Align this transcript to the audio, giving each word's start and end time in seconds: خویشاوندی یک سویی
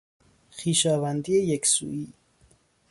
خویشاوندی 0.51 1.31
یک 1.39 1.65
سویی 1.65 2.13